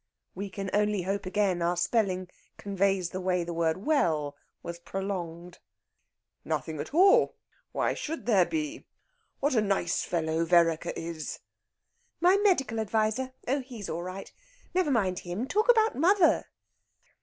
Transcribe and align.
(We 0.33 0.49
can 0.49 0.71
only 0.73 1.03
hope 1.03 1.27
again 1.27 1.61
our 1.61 1.77
spelling 1.77 2.27
conveys 2.57 3.11
the 3.11 3.21
way 3.21 3.43
the 3.43 3.53
word 3.53 3.85
well 3.85 4.35
was 4.63 4.79
prolonged.) 4.79 5.59
"Nothing 6.43 6.79
at 6.79 6.91
all. 6.91 7.35
Why 7.71 7.93
should 7.93 8.25
there 8.25 8.47
be? 8.47 8.87
What 9.41 9.53
a 9.53 9.61
nice 9.61 10.03
fellow 10.03 10.43
Vereker 10.43 10.93
is!" 10.95 11.41
"My 12.19 12.35
medical 12.37 12.79
adviser? 12.79 13.33
Oh, 13.47 13.59
he's 13.61 13.91
all 13.91 14.01
right. 14.01 14.33
Never 14.73 14.89
mind 14.89 15.19
him; 15.19 15.45
talk 15.47 15.69
about 15.69 15.93
mother." 15.95 16.47